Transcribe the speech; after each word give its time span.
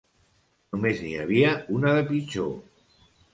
Només 0.75 1.03
n'hi 1.03 1.11
havia 1.25 1.51
una 1.81 1.93
de 1.99 2.07
pitjor. 2.09 2.51